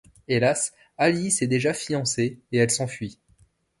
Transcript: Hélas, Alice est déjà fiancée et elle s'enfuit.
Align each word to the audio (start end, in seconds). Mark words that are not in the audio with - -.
Hélas, 0.27 0.73
Alice 0.97 1.43
est 1.43 1.47
déjà 1.47 1.75
fiancée 1.75 2.39
et 2.51 2.57
elle 2.57 2.71
s'enfuit. 2.71 3.19